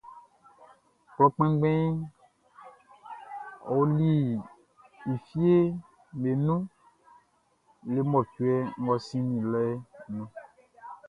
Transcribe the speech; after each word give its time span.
Klɔ 1.13 1.25
kpɛnngbɛnʼn 1.35 1.95
ɔli 3.75 4.11
e 5.11 5.13
fieʼm 5.27 5.67
be 6.19 6.31
nun 6.45 6.61
le 7.93 7.99
mɔcuɛ 8.11 8.53
ngʼɔ 8.81 8.95
sinnin 9.07 9.43
lɛʼn 9.53 9.77
nun. 10.15 10.29